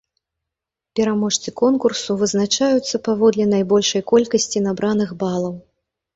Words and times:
Пераможцы 0.99 1.53
конкурсу 1.61 2.15
вызначаюцца 2.21 3.01
паводле 3.09 3.45
найбольшай 3.53 4.01
колькасці 4.15 4.65
набраных 4.71 5.09
балаў. 5.23 5.55